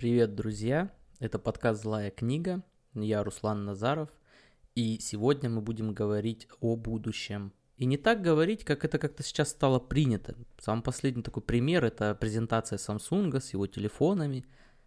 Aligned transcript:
Привет, 0.00 0.34
друзья! 0.34 0.90
Это 1.18 1.38
подкаст 1.38 1.82
«Злая 1.82 2.10
книга». 2.10 2.62
Я 2.94 3.22
Руслан 3.22 3.66
Назаров. 3.66 4.08
И 4.74 4.98
сегодня 4.98 5.50
мы 5.50 5.60
будем 5.60 5.92
говорить 5.92 6.48
о 6.60 6.74
будущем. 6.76 7.52
И 7.76 7.84
не 7.84 7.98
так 7.98 8.22
говорить, 8.22 8.64
как 8.64 8.86
это 8.86 8.98
как-то 8.98 9.22
сейчас 9.22 9.50
стало 9.50 9.78
принято. 9.78 10.36
Самый 10.58 10.80
последний 10.80 11.22
такой 11.22 11.42
пример– 11.42 11.84
это 11.84 12.14
презентация 12.14 12.78
Samsung 12.78 13.38
с 13.40 13.52
его 13.52 13.66
телефонами, 13.66 14.46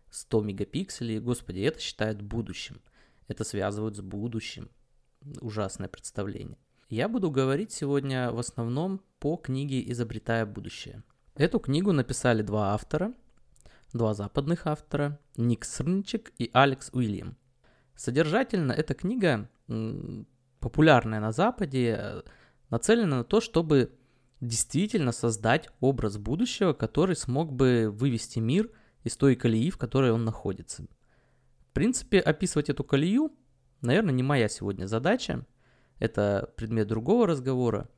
100 0.10 0.42
мегапикселей. 0.42 1.20
Господи, 1.20 1.60
это 1.60 1.80
считают 1.80 2.24
будущим. 2.24 2.82
Это 3.28 3.44
связывают 3.44 3.96
с 3.96 4.02
будущим. 4.02 4.72
Ужасное 5.42 5.90
представление. 5.90 6.58
Я 6.90 7.08
буду 7.08 7.30
говорить 7.30 7.72
сегодня 7.72 8.32
в 8.32 8.40
основном 8.40 9.00
по 9.20 9.38
книге 9.38 9.88
«Изобретая 9.92 10.48
будущее». 10.48 11.04
Эту 11.36 11.60
книгу 11.60 11.92
написали 11.92 12.42
два 12.42 12.74
автора– 12.74 13.14
два 13.94 14.14
западных 14.14 14.68
автора, 14.68 15.20
Ник 15.38 15.66
Срнчик 15.66 16.34
и 16.38 16.50
Алекс 16.54 16.90
Уильям. 16.94 17.38
Содержательно 17.96 18.72
эта 18.72 18.94
книга 18.94 19.50
популярная 20.60 21.20
на 21.20 21.32
Западе, 21.32 21.98
э, 22.00 22.22
нацелена 22.70 23.18
на 23.18 23.24
то, 23.24 23.40
чтобы 23.40 23.94
действительно 24.42 25.12
создать 25.12 25.70
образ 25.80 26.18
будущего, 26.18 26.74
который 26.74 27.16
смог 27.16 27.54
бы 27.54 27.90
вывести 27.92 28.40
мир 28.40 28.72
из 29.04 29.16
той 29.18 29.36
колеи, 29.36 29.70
в 29.70 29.78
которой 29.78 30.12
он 30.12 30.26
находится. 30.26 30.84
В 31.70 31.74
принципе, 31.74 32.20
описывать 32.20 32.70
эту 32.70 32.84
колею, 32.84 33.32
наверное, 33.82 34.14
не 34.14 34.24
моя 34.24 34.48
сегодня 34.48 34.86
задача. 34.86 35.46
Это 36.00 36.52
предмет 36.56 36.88
другого 36.88 37.28
разговора. 37.28 37.90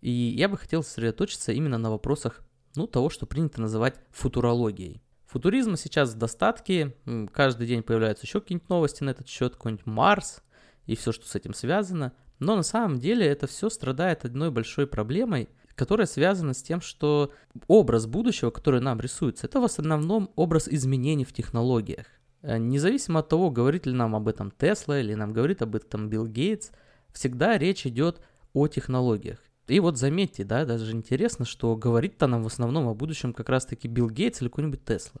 И 0.00 0.10
я 0.10 0.48
бы 0.48 0.56
хотел 0.56 0.82
сосредоточиться 0.82 1.52
именно 1.52 1.78
на 1.78 1.90
вопросах 1.90 2.42
ну, 2.74 2.86
того, 2.86 3.10
что 3.10 3.26
принято 3.26 3.60
называть 3.60 3.96
футурологией. 4.10 5.02
Футуризма 5.26 5.76
сейчас 5.76 6.14
в 6.14 6.18
достатке, 6.18 6.94
каждый 7.32 7.66
день 7.66 7.82
появляются 7.82 8.26
еще 8.26 8.40
какие-нибудь 8.40 8.68
новости 8.68 9.02
на 9.02 9.10
этот 9.10 9.28
счет, 9.28 9.54
какой-нибудь 9.54 9.86
Марс 9.86 10.42
и 10.86 10.94
все, 10.94 11.12
что 11.12 11.26
с 11.26 11.34
этим 11.34 11.52
связано. 11.52 12.12
Но 12.38 12.54
на 12.54 12.62
самом 12.62 12.98
деле 12.98 13.26
это 13.26 13.46
все 13.46 13.68
страдает 13.68 14.24
одной 14.24 14.50
большой 14.50 14.86
проблемой, 14.86 15.48
которая 15.74 16.06
связана 16.06 16.54
с 16.54 16.62
тем, 16.62 16.80
что 16.80 17.32
образ 17.66 18.06
будущего, 18.06 18.50
который 18.50 18.80
нам 18.80 19.00
рисуется, 19.00 19.46
это 19.46 19.60
в 19.60 19.64
основном 19.64 20.30
образ 20.36 20.68
изменений 20.68 21.24
в 21.24 21.32
технологиях. 21.32 22.06
Э, 22.42 22.58
независимо 22.58 23.20
от 23.20 23.28
того, 23.28 23.50
говорит 23.50 23.86
ли 23.86 23.92
нам 23.92 24.14
об 24.14 24.28
этом 24.28 24.52
Тесла 24.52 25.00
или 25.00 25.14
нам 25.14 25.32
говорит 25.32 25.60
об 25.62 25.74
этом 25.74 26.08
Билл 26.08 26.26
Гейтс, 26.26 26.70
всегда 27.12 27.58
речь 27.58 27.86
идет 27.86 28.20
о 28.52 28.68
технологиях. 28.68 29.45
И 29.66 29.80
вот 29.80 29.98
заметьте, 29.98 30.44
да, 30.44 30.64
даже 30.64 30.92
интересно, 30.92 31.44
что 31.44 31.74
говорит-то 31.76 32.26
нам 32.26 32.42
в 32.42 32.46
основном 32.46 32.88
о 32.88 32.94
будущем 32.94 33.32
как 33.32 33.48
раз-таки 33.48 33.88
Билл 33.88 34.10
Гейтс 34.10 34.40
или 34.40 34.48
какой-нибудь 34.48 34.84
Тесла. 34.84 35.20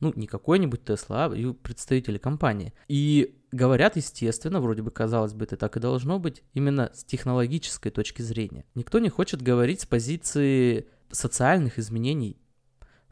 Ну, 0.00 0.12
не 0.14 0.26
какой-нибудь 0.26 0.84
Тесла, 0.84 1.24
а 1.24 1.54
представители 1.62 2.18
компании. 2.18 2.74
И 2.86 3.34
говорят, 3.50 3.96
естественно, 3.96 4.60
вроде 4.60 4.82
бы 4.82 4.90
казалось 4.90 5.32
бы, 5.32 5.44
это 5.44 5.56
так 5.56 5.76
и 5.76 5.80
должно 5.80 6.18
быть, 6.18 6.42
именно 6.54 6.90
с 6.94 7.02
технологической 7.02 7.90
точки 7.90 8.22
зрения. 8.22 8.64
Никто 8.74 8.98
не 8.98 9.08
хочет 9.08 9.42
говорить 9.42 9.80
с 9.80 9.86
позиции 9.86 10.86
социальных 11.10 11.78
изменений, 11.78 12.36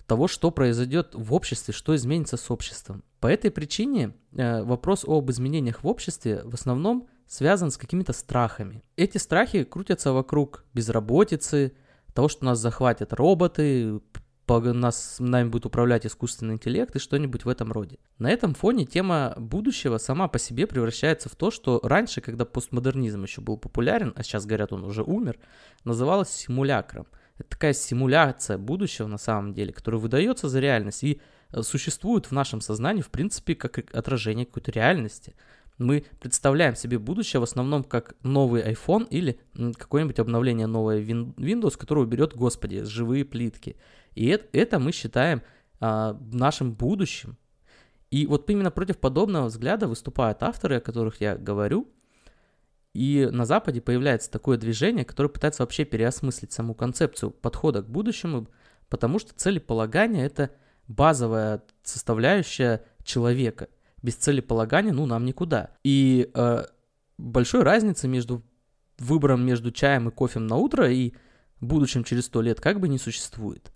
того, 0.06 0.28
что 0.28 0.50
произойдет 0.50 1.14
в 1.14 1.32
обществе, 1.32 1.72
что 1.72 1.96
изменится 1.96 2.36
с 2.36 2.50
обществом. 2.50 3.02
По 3.20 3.26
этой 3.26 3.50
причине 3.50 4.14
э, 4.32 4.62
вопрос 4.62 5.04
об 5.06 5.30
изменениях 5.30 5.82
в 5.82 5.86
обществе 5.86 6.42
в 6.44 6.54
основном 6.54 7.08
связан 7.26 7.70
с 7.70 7.76
какими-то 7.76 8.12
страхами. 8.12 8.82
Эти 8.96 9.18
страхи 9.18 9.64
крутятся 9.64 10.12
вокруг 10.12 10.64
безработицы, 10.74 11.74
того, 12.12 12.28
что 12.28 12.44
нас 12.44 12.58
захватят 12.58 13.12
роботы, 13.12 14.00
нас, 14.46 15.16
нами 15.18 15.48
будет 15.48 15.66
управлять 15.66 16.06
искусственный 16.06 16.54
интеллект 16.54 16.94
и 16.94 16.98
что-нибудь 16.98 17.44
в 17.44 17.48
этом 17.48 17.72
роде. 17.72 17.98
На 18.18 18.30
этом 18.30 18.54
фоне 18.54 18.84
тема 18.84 19.34
будущего 19.36 19.98
сама 19.98 20.28
по 20.28 20.38
себе 20.38 20.66
превращается 20.66 21.28
в 21.28 21.36
то, 21.36 21.50
что 21.50 21.80
раньше, 21.82 22.20
когда 22.20 22.44
постмодернизм 22.44 23.22
еще 23.22 23.40
был 23.40 23.56
популярен, 23.56 24.12
а 24.16 24.22
сейчас 24.22 24.46
говорят, 24.46 24.72
он 24.72 24.84
уже 24.84 25.02
умер, 25.02 25.38
называлось 25.84 26.30
симулякром. 26.30 27.06
Это 27.38 27.48
такая 27.48 27.72
симуляция 27.72 28.58
будущего 28.58 29.08
на 29.08 29.18
самом 29.18 29.54
деле, 29.54 29.72
которая 29.72 30.00
выдается 30.00 30.48
за 30.48 30.60
реальность 30.60 31.02
и 31.02 31.20
э, 31.50 31.62
существует 31.62 32.26
в 32.26 32.32
нашем 32.32 32.60
сознании, 32.60 33.02
в 33.02 33.10
принципе, 33.10 33.56
как 33.56 33.92
отражение 33.92 34.46
какой-то 34.46 34.70
реальности 34.70 35.34
мы 35.78 36.04
представляем 36.20 36.76
себе 36.76 36.98
будущее 36.98 37.40
в 37.40 37.42
основном 37.42 37.84
как 37.84 38.14
новый 38.22 38.62
iPhone 38.62 39.08
или 39.08 39.40
какое-нибудь 39.76 40.18
обновление 40.18 40.66
новое 40.66 41.02
Windows, 41.02 41.76
которое 41.76 42.02
уберет, 42.02 42.34
господи, 42.34 42.82
живые 42.82 43.24
плитки. 43.24 43.76
И 44.14 44.26
это, 44.26 44.46
это 44.52 44.78
мы 44.78 44.92
считаем 44.92 45.42
а, 45.80 46.18
нашим 46.32 46.72
будущим. 46.72 47.36
И 48.10 48.26
вот 48.26 48.48
именно 48.48 48.70
против 48.70 48.98
подобного 48.98 49.46
взгляда 49.46 49.88
выступают 49.88 50.42
авторы, 50.42 50.76
о 50.76 50.80
которых 50.80 51.20
я 51.20 51.36
говорю. 51.36 51.88
И 52.92 53.28
на 53.32 53.44
Западе 53.44 53.80
появляется 53.80 54.30
такое 54.30 54.56
движение, 54.56 55.04
которое 55.04 55.28
пытается 55.28 55.64
вообще 55.64 55.84
переосмыслить 55.84 56.52
саму 56.52 56.74
концепцию 56.74 57.32
подхода 57.32 57.82
к 57.82 57.90
будущему, 57.90 58.46
потому 58.88 59.18
что 59.18 59.34
целеполагание– 59.34 60.24
это 60.26 60.50
базовая 60.86 61.64
составляющая 61.82 62.84
человека– 63.02 63.66
без 64.04 64.16
целеполагания, 64.16 64.92
ну, 64.92 65.06
нам 65.06 65.24
никуда. 65.24 65.70
И 65.82 66.30
э, 66.34 66.64
большой 67.16 67.62
разницы 67.62 68.06
между 68.06 68.42
выбором 68.98 69.44
между 69.44 69.72
чаем 69.72 70.08
и 70.08 70.12
кофе 70.12 70.40
на 70.40 70.56
утро 70.56 70.90
и 70.90 71.14
будущим 71.60 72.04
через 72.04 72.26
сто 72.26 72.42
лет 72.42 72.60
как 72.60 72.80
бы 72.80 72.88
не 72.88 72.98
существует. 72.98 73.72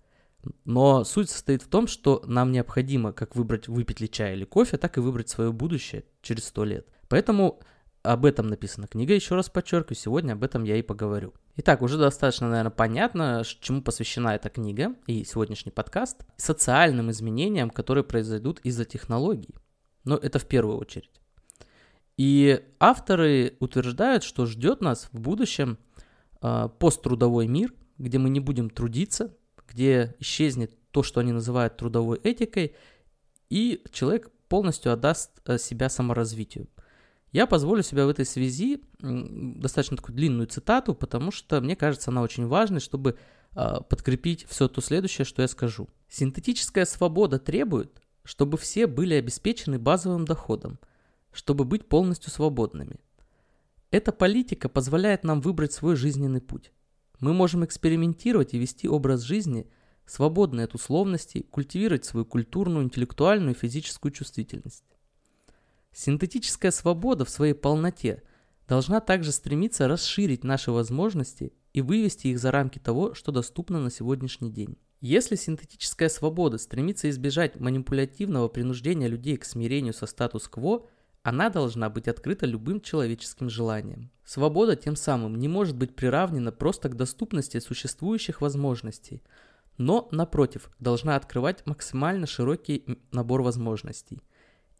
Но 0.65 1.03
суть 1.03 1.31
состоит 1.31 1.63
в 1.63 1.67
том, 1.67 1.87
что 1.87 2.21
нам 2.27 2.51
необходимо 2.51 3.11
как 3.11 3.35
выбрать, 3.35 3.67
выпить 3.67 4.01
ли 4.01 4.09
чай 4.09 4.35
или 4.35 4.45
кофе, 4.45 4.77
так 4.77 4.97
и 4.97 5.01
выбрать 5.01 5.29
свое 5.29 5.51
будущее 5.51 6.05
через 6.21 6.45
сто 6.45 6.63
лет. 6.63 6.87
Поэтому 7.07 7.59
об 8.03 8.23
этом 8.23 8.47
написана 8.47 8.85
книга, 8.85 9.15
еще 9.15 9.33
раз 9.33 9.49
подчеркиваю, 9.49 9.97
сегодня 9.97 10.33
об 10.33 10.43
этом 10.43 10.63
я 10.63 10.77
и 10.77 10.83
поговорю. 10.83 11.33
Итак, 11.57 11.81
уже 11.81 11.97
достаточно, 11.97 12.47
наверное, 12.47 12.69
понятно, 12.69 13.43
чему 13.61 13.81
посвящена 13.81 14.35
эта 14.35 14.49
книга 14.49 14.93
и 15.07 15.23
сегодняшний 15.23 15.71
подкаст. 15.71 16.23
Социальным 16.37 17.09
изменениям, 17.09 17.71
которые 17.71 18.03
произойдут 18.03 18.59
из-за 18.59 18.85
технологий. 18.85 19.55
Но 20.09 20.17
это 20.17 20.39
в 20.39 20.47
первую 20.47 20.79
очередь. 20.79 21.11
И 22.17 22.65
авторы 22.79 23.55
утверждают, 23.59 24.23
что 24.23 24.47
ждет 24.47 24.81
нас 24.81 25.07
в 25.11 25.19
будущем 25.19 25.77
э, 26.41 26.67
посттрудовой 26.79 27.45
мир, 27.45 27.75
где 27.99 28.17
мы 28.17 28.31
не 28.31 28.39
будем 28.39 28.71
трудиться, 28.71 29.37
где 29.67 30.15
исчезнет 30.17 30.75
то, 30.89 31.03
что 31.03 31.19
они 31.19 31.31
называют 31.31 31.77
трудовой 31.77 32.19
этикой, 32.23 32.75
и 33.51 33.83
человек 33.91 34.31
полностью 34.47 34.91
отдаст 34.91 35.29
э, 35.45 35.59
себя 35.59 35.89
саморазвитию. 35.89 36.67
Я 37.31 37.45
позволю 37.45 37.83
себе 37.83 38.03
в 38.03 38.09
этой 38.09 38.25
связи 38.25 38.81
достаточно 38.99 39.95
такую 39.95 40.15
длинную 40.15 40.47
цитату, 40.47 40.95
потому 40.95 41.29
что 41.29 41.61
мне 41.61 41.75
кажется 41.75 42.09
она 42.09 42.23
очень 42.23 42.47
важной, 42.47 42.79
чтобы 42.79 43.15
э, 43.55 43.75
подкрепить 43.87 44.47
все 44.49 44.67
то 44.67 44.81
следующее, 44.81 45.25
что 45.25 45.43
я 45.43 45.47
скажу. 45.47 45.87
Синтетическая 46.09 46.85
свобода 46.85 47.37
требует, 47.37 48.01
чтобы 48.23 48.57
все 48.57 48.87
были 48.87 49.15
обеспечены 49.15 49.79
базовым 49.79 50.25
доходом, 50.25 50.79
чтобы 51.31 51.65
быть 51.65 51.87
полностью 51.87 52.31
свободными. 52.31 52.99
Эта 53.91 54.11
политика 54.11 54.69
позволяет 54.69 55.23
нам 55.23 55.41
выбрать 55.41 55.73
свой 55.73 55.95
жизненный 55.95 56.41
путь. 56.41 56.71
Мы 57.19 57.33
можем 57.33 57.65
экспериментировать 57.65 58.53
и 58.53 58.59
вести 58.59 58.87
образ 58.87 59.21
жизни, 59.21 59.69
свободный 60.05 60.63
от 60.63 60.75
условностей, 60.75 61.43
культивировать 61.43 62.05
свою 62.05 62.25
культурную, 62.25 62.83
интеллектуальную 62.83 63.55
и 63.55 63.57
физическую 63.57 64.11
чувствительность. 64.11 64.85
Синтетическая 65.91 66.71
свобода 66.71 67.25
в 67.25 67.29
своей 67.29 67.53
полноте 67.53 68.23
должна 68.67 68.99
также 68.99 69.31
стремиться 69.31 69.87
расширить 69.87 70.43
наши 70.43 70.71
возможности 70.71 71.53
и 71.73 71.81
вывести 71.81 72.27
их 72.27 72.39
за 72.39 72.51
рамки 72.51 72.79
того, 72.79 73.13
что 73.15 73.31
доступно 73.31 73.79
на 73.79 73.89
сегодняшний 73.89 74.51
день. 74.51 74.77
Если 75.01 75.35
синтетическая 75.35 76.09
свобода 76.09 76.57
стремится 76.57 77.09
избежать 77.09 77.57
манипулятивного 77.57 78.49
принуждения 78.49 79.07
людей 79.07 79.37
к 79.37 79.45
смирению 79.45 79.93
со 79.93 80.05
статус-кво, 80.05 80.87
она 81.23 81.49
должна 81.49 81.89
быть 81.89 82.09
открыта 82.09 82.45
любым 82.45 82.81
человеческим 82.81 83.49
желанием. 83.49 84.11
Свобода 84.25 84.75
тем 84.75 84.97
самым 84.97 85.35
не 85.37 85.47
может 85.47 85.77
быть 85.77 85.95
приравнена 85.95 86.51
просто 86.51 86.89
к 86.89 86.97
доступности 86.97 87.59
существующих 87.59 88.41
возможностей, 88.41 89.23
но, 89.77 90.09
напротив, 90.11 90.69
должна 90.79 91.15
открывать 91.15 91.65
максимально 91.65 92.27
широкий 92.27 92.83
набор 93.11 93.41
возможностей. 93.41 94.21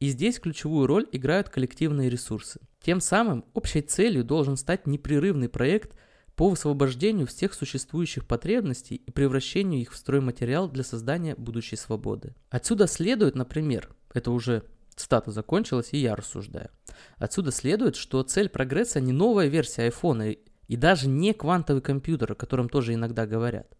И 0.02 0.10
здесь 0.10 0.40
ключевую 0.40 0.88
роль 0.88 1.08
играют 1.14 1.50
коллективные 1.50 2.10
ресурсы. 2.10 2.60
Тем 2.82 3.00
самым 3.00 3.46
общей 3.54 3.82
целью 3.82 4.26
должен 4.26 4.58
стать 4.58 4.86
непрерывный 4.86 5.48
проект– 5.48 5.96
по 6.40 6.48
высвобождению 6.48 7.28
всех 7.28 7.54
существующих 7.54 8.26
потребностей 8.26 8.96
и 8.96 9.12
превращению 9.12 9.82
их 9.82 9.92
в 9.92 9.98
стройматериал 9.98 10.70
для 10.70 10.86
создания 10.86 11.36
будущей 11.36 11.76
свободы. 11.76 12.34
Отсюда 12.50 12.88
следует, 12.88 13.36
например, 13.36 13.90
это 14.14 14.32
уже 14.32 14.64
цитата 14.96 15.32
закончилась, 15.32 15.90
и 15.92 15.98
я 15.98 16.16
рассуждаю. 16.16 16.70
Отсюда 17.18 17.52
следует, 17.52 17.98
что 17.98 18.24
цель 18.24 18.48
прогресса 18.48 19.02
не 19.02 19.12
новая 19.12 19.48
версия 19.48 19.90
iPhone 19.90 20.40
и 20.70 20.76
даже 20.78 21.10
не 21.10 21.34
квантовый 21.34 21.82
компьютер, 21.82 22.32
о 22.32 22.36
котором 22.36 22.70
тоже 22.70 22.94
иногда 22.94 23.28
говорят. 23.28 23.76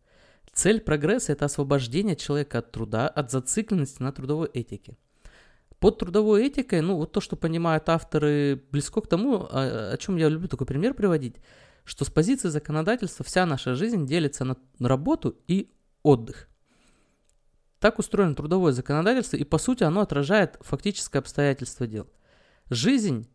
Цель 0.52 0.82
прогресса– 0.82 1.32
это 1.34 1.46
освобождение 1.46 2.18
человека 2.18 2.58
от 2.58 2.74
труда, 2.74 3.08
от 3.08 3.32
зацикленности 3.32 4.04
на 4.04 4.12
трудовой 4.12 4.50
этике. 4.54 4.98
Под 5.80 6.00
трудовой 6.00 6.48
этикой, 6.48 6.82
ну, 6.82 6.98
вот 6.98 7.14
то, 7.14 7.22
что 7.22 7.38
понимают 7.38 7.88
авторы, 7.88 8.62
близко 8.70 9.00
к 9.00 9.08
тому, 9.08 9.48
о, 9.50 9.94
о 9.94 9.98
чем 9.98 10.18
я 10.18 10.28
люблю 10.28 10.50
такой 10.50 10.68
пример 10.68 10.94
приводить, 10.94 11.38
что 11.90 12.06
с 12.06 12.10
позиции 12.12 12.50
законодательства 12.50 13.26
вся 13.26 13.48
наша 13.48 13.74
жизнь 13.74 14.06
делится 14.06 14.46
на 14.46 14.56
работу 14.80 15.36
и 15.48 15.72
отдых. 16.04 16.48
Так 17.80 17.98
устроено 17.98 18.36
трудовое 18.36 18.74
законодательство, 18.74 19.38
и 19.38 19.44
по 19.44 19.58
сути 19.58 19.84
оно 19.84 20.02
отражает 20.02 20.58
фактическое 20.62 21.20
обстоятельство 21.20 21.88
дел. 21.88 22.08
Жизнь, 22.70 23.28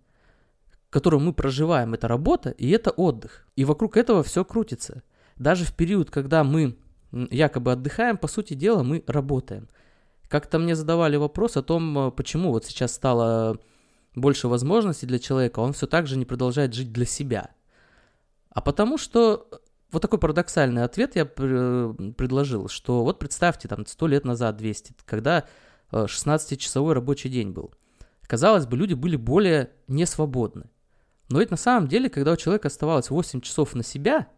которую 0.89 1.21
мы 1.21 1.33
проживаем, 1.33 1.95
это 1.95 2.06
работа 2.06 2.51
и 2.51 2.71
это 2.71 2.93
отдых. 2.93 3.45
И 3.56 3.65
вокруг 3.65 3.97
этого 3.97 4.23
все 4.23 4.45
крутится. 4.45 5.03
Даже 5.35 5.65
в 5.65 5.75
период, 5.75 6.12
когда 6.12 6.45
мы 6.45 6.79
якобы 7.11 7.73
отдыхаем, 7.73 8.17
по 8.17 8.29
сути 8.29 8.55
дела 8.55 8.85
мы 8.85 9.03
работаем. 9.09 9.69
Как-то 10.29 10.61
мне 10.61 10.77
задавали 10.77 11.17
вопрос 11.17 11.56
о 11.56 11.62
том, 11.65 11.99
э, 11.99 12.11
почему 12.12 12.53
вот 12.53 12.67
сейчас 12.67 12.95
стало 12.95 13.59
больше 14.15 14.47
возможностей 14.47 15.06
для 15.06 15.19
человека, 15.19 15.59
он 15.59 15.73
все 15.73 15.89
так 15.89 16.06
же 16.06 16.17
не 16.17 16.25
продолжает 16.25 16.73
жить 16.73 16.93
для 16.93 17.05
себя. 17.05 17.51
А 18.55 18.61
потому 18.61 18.97
что 18.97 19.49
вот 19.91 20.01
такой 20.01 20.19
парадоксальный 20.19 20.83
ответ 20.83 21.17
я 21.17 21.23
э, 21.23 21.95
предложил, 22.17 22.69
что 22.69 23.05
вот 23.05 23.19
представьте, 23.19 23.69
там, 23.69 23.85
100 23.87 24.06
лет 24.06 24.25
назад, 24.25 24.56
200, 24.56 24.95
когда 25.05 25.45
16-часовой 25.93 26.93
э, 26.93 26.95
рабочий 26.95 27.29
день 27.29 27.51
был. 27.51 27.73
Казалось 28.23 28.67
бы, 28.67 28.77
люди 28.77 28.95
были 28.95 29.17
более 29.17 29.71
несвободны. 29.87 30.71
Но 31.29 31.41
ведь 31.41 31.51
на 31.51 31.56
самом 31.56 31.89
деле, 31.89 32.09
когда 32.09 32.33
у 32.33 32.37
человека 32.37 32.69
оставалось 32.69 33.11
8 33.11 33.41
часов 33.41 33.75
на 33.75 33.83
себя, 33.83 34.29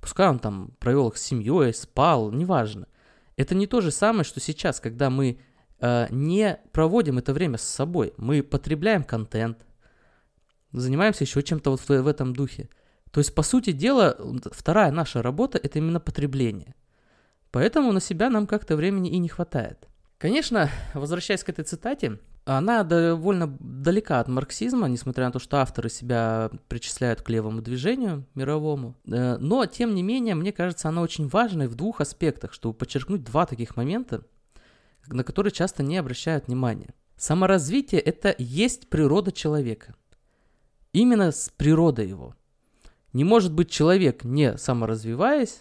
пускай 0.00 0.28
он 0.28 0.38
там 0.38 0.72
провел 0.78 1.08
их 1.08 1.16
с 1.16 1.22
семьей, 1.22 1.72
спал, 1.74 2.30
неважно, 2.30 2.88
это 3.36 3.54
не 3.54 3.66
то 3.66 3.80
же 3.80 3.90
самое, 3.90 4.24
что 4.24 4.40
сейчас, 4.40 4.80
когда 4.80 5.10
мы 5.10 5.38
э, 5.80 6.06
не 6.10 6.58
проводим 6.72 7.18
это 7.18 7.32
время 7.32 7.58
с 7.58 7.62
собой, 7.62 8.14
мы 8.16 8.42
потребляем 8.42 9.04
контент, 9.04 9.66
занимаемся 10.72 11.24
еще 11.24 11.42
чем-то 11.42 11.70
вот 11.70 11.80
в, 11.80 11.88
в 11.88 12.06
этом 12.06 12.32
духе. 12.32 12.68
То 13.10 13.20
есть, 13.20 13.34
по 13.34 13.42
сути 13.42 13.72
дела, 13.72 14.16
вторая 14.52 14.90
наша 14.90 15.22
работа– 15.22 15.58
это 15.62 15.78
именно 15.78 16.00
потребление. 16.00 16.74
Поэтому 17.50 17.92
на 17.92 18.00
себя 18.00 18.28
нам 18.28 18.46
как-то 18.46 18.76
времени 18.76 19.10
и 19.10 19.18
не 19.18 19.28
хватает. 19.28 19.88
Конечно, 20.18 20.70
возвращаясь 20.94 21.44
к 21.44 21.48
этой 21.48 21.64
цитате, 21.64 22.18
она 22.44 22.84
довольно 22.84 23.56
далека 23.58 24.20
от 24.20 24.28
марксизма, 24.28 24.88
несмотря 24.88 25.26
на 25.26 25.32
то, 25.32 25.38
что 25.38 25.58
авторы 25.58 25.90
себя 25.90 26.50
причисляют 26.68 27.22
к 27.22 27.28
левому 27.28 27.60
движению 27.60 28.24
мировому. 28.34 28.94
Э, 29.06 29.36
но, 29.38 29.66
тем 29.66 29.94
не 29.94 30.02
менее, 30.02 30.34
мне 30.34 30.52
кажется, 30.52 30.88
она 30.88 31.02
очень 31.02 31.26
важной 31.28 31.66
в 31.66 31.74
двух 31.74 32.00
аспектах, 32.00 32.52
чтобы 32.52 32.74
подчеркнуть 32.74 33.24
два 33.24 33.46
таких 33.46 33.76
момента, 33.76 34.22
на 35.08 35.24
которые 35.24 35.52
часто 35.52 35.82
не 35.82 35.96
обращают 35.96 36.46
внимания. 36.46 36.94
Саморазвитие– 37.16 38.00
это 38.02 38.34
есть 38.38 38.88
природа 38.88 39.32
человека. 39.32 39.94
Именно 40.92 41.32
с 41.32 41.50
природой 41.56 42.08
его– 42.08 42.34
не 43.16 43.24
может 43.24 43.52
быть 43.52 43.70
человек, 43.70 44.24
не 44.24 44.58
саморазвиваясь, 44.58 45.60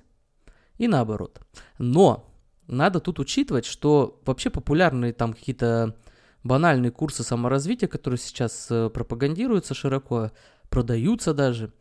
и 0.78 0.90
наоборот. 0.90 1.40
Но 1.78 2.30
надо 2.68 3.00
тут 3.00 3.18
учитывать, 3.20 3.66
что 3.66 4.22
вообще 4.26 4.50
популярные 4.50 5.14
там 5.14 5.34
какие-то 5.34 5.96
банальные 6.44 6.92
курсы 6.92 7.24
саморазвития, 7.24 7.88
которые 7.88 8.18
сейчас 8.20 8.68
э, 8.70 8.90
пропагандируются 8.90 9.74
широко, 9.74 10.32
продаются 10.70 11.34
даже, 11.34 11.72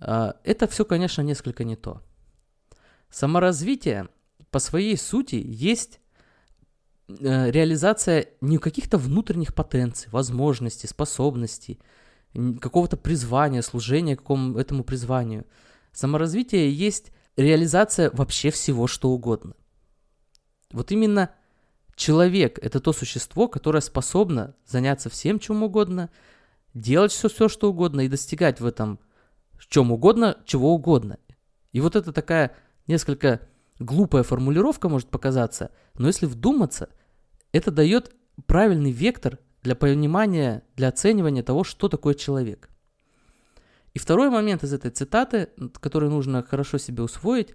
а, 0.00 0.34
это 0.42 0.66
все, 0.66 0.84
конечно, 0.84 1.22
несколько 1.22 1.62
не 1.62 1.76
то. 1.76 2.02
Саморазвитие 3.08 4.08
по 4.50 4.58
своей 4.58 4.96
сути 4.96 5.40
есть 5.44 6.00
э, 7.08 7.50
реализация 7.52 8.26
не 8.40 8.58
каких-то 8.58 8.98
внутренних 8.98 9.54
потенций, 9.54 10.10
возможностей, 10.10 10.88
способностей, 10.88 11.78
какого-то 12.34 12.96
призвания, 12.96 13.62
служения 13.62 14.16
какому 14.16 14.58
этому 14.58 14.84
призванию. 14.84 15.46
Саморазвитие 15.92 16.72
есть 16.72 17.12
реализация 17.36 18.10
вообще 18.12 18.50
всего, 18.50 18.86
что 18.86 19.10
угодно. 19.10 19.54
Вот 20.72 20.90
именно 20.90 21.30
человек– 21.94 22.58
это 22.62 22.80
то 22.80 22.92
существо, 22.92 23.48
которое 23.48 23.80
способно 23.80 24.54
заняться 24.66 25.10
всем, 25.10 25.38
чем 25.38 25.62
угодно, 25.62 26.10
делать 26.74 27.12
все, 27.12 27.28
все, 27.28 27.48
что 27.48 27.70
угодно 27.70 28.02
и 28.02 28.08
достигать 28.08 28.60
в 28.60 28.66
этом 28.66 28.98
чем 29.68 29.92
угодно, 29.92 30.38
чего 30.44 30.74
угодно. 30.74 31.18
И 31.72 31.80
вот 31.80 31.96
это 31.96 32.12
такая 32.12 32.54
несколько 32.86 33.40
глупая 33.78 34.22
формулировка 34.22 34.88
может 34.88 35.08
показаться, 35.08 35.70
но 35.94 36.08
если 36.08 36.26
вдуматься, 36.26 36.88
это 37.52 37.70
дает 37.70 38.14
правильный 38.46 38.90
вектор 38.90 39.38
для 39.62 39.74
понимания, 39.74 40.62
для 40.76 40.88
оценивания 40.88 41.42
того, 41.42 41.64
что 41.64 41.88
такое 41.88 42.14
человек. 42.14 42.68
И 43.94 43.98
второй 43.98 44.30
момент 44.30 44.64
из 44.64 44.72
этой 44.72 44.90
цитаты, 44.90 45.50
который 45.80 46.08
нужно 46.08 46.42
хорошо 46.42 46.78
себе 46.78 47.02
усвоить, 47.02 47.54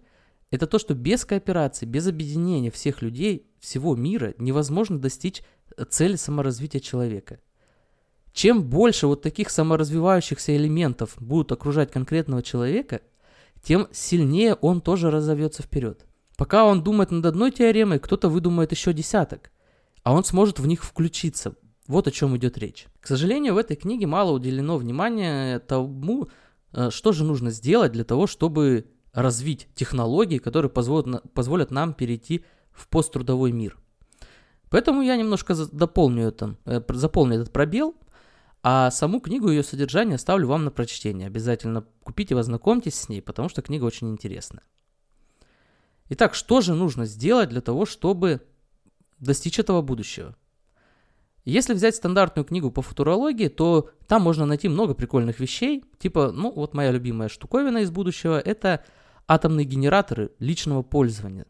это 0.51 0.67
то, 0.67 0.79
что 0.79 0.93
без 0.93 1.25
кооперации, 1.25 1.85
без 1.85 2.07
объединения 2.07 2.71
всех 2.71 3.01
людей, 3.01 3.49
всего 3.59 3.95
мира 3.95 4.33
невозможно 4.37 4.99
достичь 4.99 5.41
цели 5.89 6.15
саморазвития 6.15 6.79
человека. 6.79 7.39
Чем 8.31 8.63
больше 8.63 9.07
вот 9.07 9.23
таких 9.23 9.49
саморазвивающихся 9.49 10.55
элементов 10.55 11.15
будут 11.17 11.51
окружать 11.51 11.91
конкретного 11.91 12.43
человека, 12.43 13.01
тем 13.63 13.87
сильнее 13.91 14.53
он 14.53 14.79
тоже 14.79 15.09
разовьется 15.09 15.63
вперед. 15.63 16.05
Пока 16.37 16.65
он 16.65 16.83
думает 16.83 17.09
над 17.09 17.25
одной 17.25 17.51
теоремой, 17.51 17.99
кто-то 17.99 18.29
выдумает 18.29 18.71
еще 18.71 18.93
десяток, 18.93 19.51
а 20.03 20.13
он 20.13 20.23
сможет 20.23 20.59
в 20.59 20.67
них 20.67 20.83
включиться, 20.83 21.55
вот 21.87 22.07
о 22.07 22.11
чем 22.11 22.35
идет 22.37 22.57
речь. 22.57 22.87
К 22.99 23.07
сожалению, 23.07 23.53
в 23.53 23.57
этой 23.57 23.75
книге 23.75 24.07
мало 24.07 24.31
уделено 24.31 24.77
внимания 24.77 25.59
тому, 25.59 26.27
э, 26.73 26.89
что 26.89 27.13
же 27.13 27.23
нужно 27.23 27.49
сделать 27.49 27.93
для 27.93 28.03
того, 28.03 28.27
чтобы 28.27 28.87
развить 29.13 29.67
технологии, 29.73 30.37
которые 30.37 30.69
позволят, 30.69 31.71
нам 31.71 31.93
перейти 31.93 32.45
в 32.71 32.87
посттрудовой 32.87 33.51
мир. 33.51 33.77
Поэтому 34.69 35.01
я 35.01 35.15
немножко 35.15 35.55
дополню 35.71 36.27
это, 36.27 36.57
э, 36.65 36.81
заполню 36.89 37.35
этот 37.35 37.51
пробел, 37.51 37.95
а 38.63 38.91
саму 38.91 39.21
книгу 39.21 39.49
и 39.49 39.55
ее 39.55 39.63
содержание 39.63 40.15
оставлю 40.15 40.47
вам 40.47 40.65
на 40.65 40.71
прочтение. 40.71 41.27
Обязательно 41.27 41.85
купите 42.03 42.35
и 42.35 42.37
ознакомьтесь 42.37 42.95
с 42.95 43.09
ней, 43.09 43.21
потому 43.21 43.47
что 43.47 43.61
книга 43.61 43.85
очень 43.85 44.09
интересная. 44.09 44.63
Итак, 46.09 46.35
что 46.35 46.61
же 46.61 46.73
нужно 46.73 47.05
сделать 47.05 47.49
для 47.49 47.61
того, 47.61 47.85
чтобы 47.85 48.41
достичь 49.19 49.59
этого 49.59 49.81
будущего? 49.81 50.35
Если 51.47 51.73
взять 51.73 51.95
стандартную 51.95 52.45
книгу 52.45 52.71
по 52.71 52.81
футурологии, 52.81 53.47
то 53.47 53.89
там 54.05 54.21
можно 54.21 54.45
найти 54.45 54.67
много 54.67 54.93
прикольных 54.93 55.39
вещей. 55.39 55.85
Типа, 55.97 56.33
ну 56.33 56.51
вот 56.51 56.73
моя 56.73 56.91
любимая 56.91 57.29
штуковина 57.29 57.77
из 57.77 57.89
будущего– 57.89 58.37
это 58.45 58.83
атомные 59.29 59.65
генераторы 59.65 60.31
личного 60.39 60.83
пользования. 60.83 61.45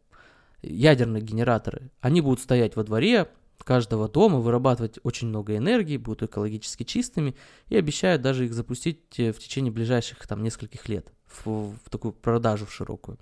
Ядерные 0.62 1.24
генераторы. 1.24 1.90
Они 2.00 2.22
будут 2.22 2.42
стоять 2.42 2.76
во 2.76 2.84
дворе 2.84 3.28
каждого 3.64 4.08
дома, 4.08 4.38
вырабатывать 4.38 5.00
очень 5.02 5.30
много 5.30 5.58
энергии, 5.58 5.98
будут 5.98 6.22
экологически 6.22 6.84
чистыми 6.84 7.36
и 7.68 7.76
обещают 7.76 8.22
даже 8.22 8.46
их 8.46 8.54
запустить 8.54 9.20
э, 9.20 9.34
в 9.34 9.40
течение 9.40 9.72
ближайших 9.72 10.28
там 10.28 10.44
нескольких 10.44 10.88
лет 10.88 11.12
в, 11.26 11.74
в 11.74 11.90
такую 11.90 12.14
продажу 12.14 12.68
в 12.68 12.72
широкую. 12.72 13.18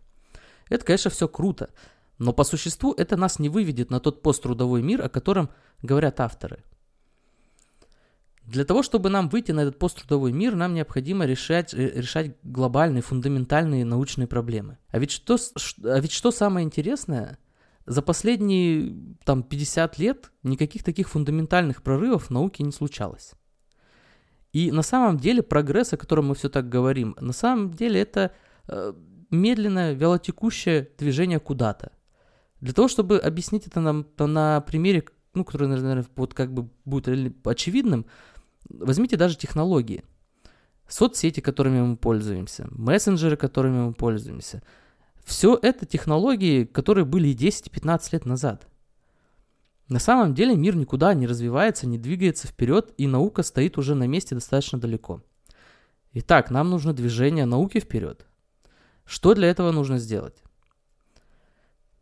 Это, 0.70 0.84
конечно, 0.84 1.10
все 1.10 1.30
круто. 1.30 1.70
Но 2.18 2.34
по 2.34 2.44
существу 2.44 2.94
это 2.94 3.18
нас 3.18 3.40
не 3.40 3.50
выведет 3.50 3.90
на 3.90 4.00
тот 4.00 4.22
посттрудовой 4.22 4.82
мир, 4.82 5.02
о 5.02 5.10
котором 5.10 5.50
говорят 5.82 6.20
авторы. 6.20 6.64
Для 8.46 8.64
того, 8.64 8.84
чтобы 8.84 9.10
нам 9.10 9.28
выйти 9.28 9.52
на 9.52 9.62
этот 9.62 9.80
посттрудовой 9.80 10.32
мир, 10.32 10.56
нам 10.56 10.76
необходимо 10.76 11.26
решать, 11.26 11.74
э, 11.74 11.92
решать 11.96 12.36
глобальные, 12.44 13.02
фундаментальные 13.02 13.86
научные 13.86 14.28
проблемы. 14.28 14.78
А 14.90 15.00
ведь 15.00 15.12
что, 15.12 15.38
а 15.84 16.00
ведь 16.00 16.12
что 16.12 16.32
самое 16.32 16.64
интересное, 16.64 17.40
за 17.88 18.02
последние 18.02 19.16
там, 19.26 19.44
50 19.44 19.98
лет 19.98 20.32
никаких 20.44 20.84
таких 20.84 21.10
фундаментальных 21.10 21.82
прорывов 21.82 22.26
в 22.26 22.30
науке 22.30 22.64
не 22.64 22.72
случалось. 22.72 23.34
И 24.54 24.72
на 24.72 24.84
самом 24.84 25.18
деле 25.18 25.42
прогресс, 25.42 25.94
о 25.94 25.98
котором 25.98 26.28
мы 26.28 26.36
все 26.36 26.50
так 26.50 26.70
говорим, 26.70 27.16
на 27.20 27.34
самом 27.34 27.74
деле 27.74 28.00
это 28.00 28.32
э, 28.68 28.94
медленное, 29.30 29.94
вялотекущее 29.94 30.90
движение 30.98 31.40
куда-то. 31.40 31.92
Для 32.66 32.74
того, 32.74 32.88
чтобы 32.88 33.20
объяснить 33.20 33.68
это 33.68 33.80
нам 33.80 34.08
на 34.18 34.60
примере, 34.62 35.06
ну, 35.36 35.46
который, 35.46 35.68
наверное, 35.68 36.04
вот 36.16 36.34
как 36.34 36.52
бы 36.52 36.68
будет 36.84 37.08
очевидным, 37.46 38.08
возьмите 38.68 39.18
даже 39.18 39.38
технологии. 39.38 40.04
Соцсети, 40.88 41.42
которыми 41.42 41.82
мы 41.82 41.96
пользуемся, 41.96 42.68
мессенджеры, 42.72 43.38
которыми 43.38 43.86
мы 43.86 43.94
пользуемся. 43.94 44.64
Все 45.24 45.60
это 45.62 45.86
технологии, 45.86 46.64
которые 46.64 47.06
были 47.06 47.28
и 47.28 47.34
10, 47.36 47.68
и 47.68 47.70
15 47.70 48.14
лет 48.14 48.26
назад. 48.26 48.68
На 49.88 50.00
самом 50.00 50.34
деле 50.34 50.56
мир 50.56 50.76
никуда 50.76 51.14
не 51.14 51.28
развивается, 51.28 51.86
не 51.86 52.00
двигается 52.00 52.48
вперед, 52.48 52.96
и 52.98 53.06
наука 53.06 53.44
стоит 53.44 53.78
уже 53.78 53.94
на 53.94 54.08
месте 54.08 54.34
достаточно 54.34 54.80
далеко. 54.80 55.22
Итак, 56.14 56.50
нам 56.50 56.72
нужно 56.72 56.94
движение 56.94 57.46
науки 57.46 57.80
вперед. 57.80 58.26
Что 59.06 59.36
для 59.36 59.50
этого 59.52 59.72
нужно 59.72 60.00
сделать? 60.00 60.42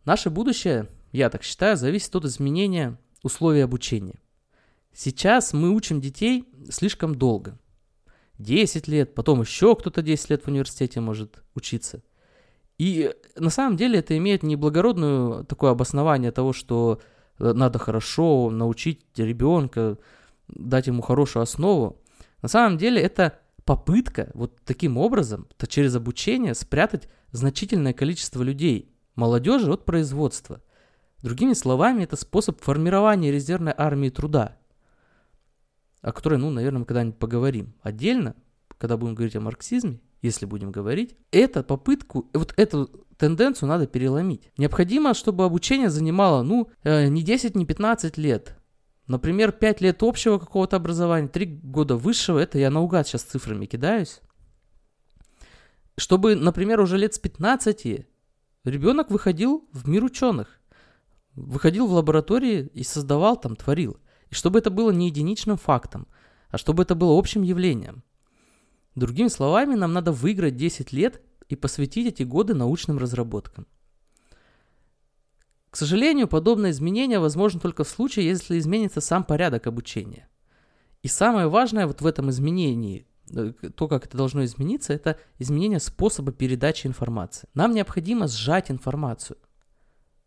Наше 0.06 0.30
будущее, 0.30 0.90
я 1.12 1.30
так 1.30 1.44
считаю, 1.44 1.78
зависит 1.78 2.16
от 2.16 2.26
изменения 2.26 2.98
условий 3.22 3.62
обучения. 3.62 4.20
Сейчас 4.94 5.54
мы 5.54 5.72
учим 5.72 6.02
детей 6.02 6.46
слишком 6.70 7.16
долго. 7.16 7.58
10 8.38 8.88
лет, 8.88 9.16
потом 9.16 9.42
еще 9.42 9.76
кто-то 9.76 10.02
10 10.02 10.30
лет 10.30 10.44
в 10.44 10.48
университете 10.50 11.00
может 11.00 11.44
учиться. 11.56 12.04
И 12.78 13.14
на 13.38 13.50
самом 13.50 13.78
деле 13.78 14.00
это 14.00 14.18
имеет 14.18 14.44
неблагородное 14.44 15.44
такое 15.44 15.72
обоснование 15.72 16.32
того, 16.32 16.52
что 16.52 17.00
э, 17.40 17.54
надо 17.54 17.80
хорошо 17.80 18.50
научить 18.50 19.02
ребенка, 19.16 19.98
дать 20.48 20.88
ему 20.88 21.02
хорошую 21.02 21.44
основу. 21.44 22.02
На 22.42 22.50
самом 22.50 22.78
деле 22.78 23.02
это 23.02 23.40
попытка 23.64 24.32
вот 24.34 24.60
таким 24.66 24.98
образом, 24.98 25.48
то 25.58 25.68
через 25.68 25.96
обучение 25.96 26.56
спрятать 26.56 27.08
значительное 27.32 27.94
количество 27.94 28.44
людей, 28.44 28.93
молодежи 29.16 29.72
от 29.72 29.86
производства. 29.86 30.62
Другими 31.22 31.54
словами, 31.54 32.04
это 32.04 32.16
способ 32.16 32.62
формирования 32.62 33.32
резервной 33.32 33.74
армии 33.76 34.10
труда, 34.10 34.58
о 36.02 36.12
которой, 36.12 36.38
ну, 36.38 36.50
наверное, 36.50 36.80
мы 36.80 36.86
когда-нибудь 36.86 37.20
поговорим. 37.20 37.74
Отдельно, 37.82 38.36
когда 38.78 38.98
будем 38.98 39.16
говорить 39.16 39.36
о 39.36 39.42
марксизме, 39.42 40.02
если 40.22 40.46
будем 40.46 40.72
говорить, 40.72 41.16
это 41.32 41.64
попытку, 41.64 42.30
вот 42.34 42.54
эту 42.58 43.06
тенденцию 43.18 43.70
надо 43.70 43.88
переломить. 43.88 44.52
Необходимо, 44.58 45.14
чтобы 45.14 45.46
обучение 45.46 45.90
занимало, 45.90 46.44
ну, 46.44 46.70
э, 46.84 47.08
не 47.08 47.24
10, 47.24 47.56
не 47.56 47.66
15 47.66 48.18
лет, 48.18 48.58
Например, 49.08 49.52
5 49.52 49.82
лет 49.82 50.02
общего 50.02 50.40
какого-то 50.40 50.78
образования, 50.78 51.28
3 51.28 51.46
года 51.62 51.98
высшего, 51.98 52.40
это 52.40 52.58
я 52.58 52.70
наугад 52.70 53.08
сейчас 53.08 53.24
цифрами 53.24 53.66
кидаюсь. 53.66 54.22
Чтобы, 55.98 56.36
например, 56.36 56.80
уже 56.80 56.98
лет 56.98 57.14
с 57.14 57.20
15 57.20 58.08
ребенок 58.64 59.12
выходил 59.12 59.68
в 59.72 59.88
мир 59.88 60.04
ученых, 60.04 60.60
выходил 61.36 61.88
в 61.88 61.94
лаборатории 61.94 62.70
и 62.74 62.84
создавал 62.84 63.38
там, 63.38 63.56
творил. 63.56 63.98
И 64.30 64.36
чтобы 64.36 64.60
это 64.60 64.70
было 64.70 64.92
не 64.92 65.08
единичным 65.08 65.58
фактом, 65.58 66.08
а 66.50 66.58
чтобы 66.58 66.84
это 66.84 66.96
было 66.96 67.18
общим 67.18 67.42
явлением. 67.42 68.04
Другими 68.96 69.28
словами, 69.28 69.76
нам 69.76 69.94
надо 69.94 70.12
выиграть 70.12 70.56
10 70.56 70.94
лет 70.94 71.22
и 71.50 71.56
посвятить 71.56 72.08
эти 72.08 72.24
годы 72.24 72.54
научным 72.54 72.98
разработкам. 72.98 73.68
К 75.70 75.76
сожалению, 75.76 76.28
подобное 76.28 76.70
изменение 76.70 77.18
возможно 77.18 77.60
только 77.60 77.84
в 77.84 77.90
случае, 77.90 78.28
если 78.28 78.60
изменится 78.60 79.02
сам 79.02 79.24
порядок 79.24 79.66
обучения. 79.66 80.30
И 81.02 81.08
самое 81.08 81.48
важное 81.48 81.88
вот 81.88 82.02
в 82.02 82.06
этом 82.06 82.30
изменении, 82.30 83.08
то, 83.28 83.88
как 83.88 84.06
это 84.06 84.18
должно 84.18 84.44
измениться, 84.46 84.94
это 84.94 85.18
изменение 85.40 85.80
способа 85.80 86.32
передачи 86.32 86.88
информации. 86.88 87.48
Нам 87.54 87.74
необходимо 87.74 88.28
сжать 88.28 88.70
информацию. 88.70 89.38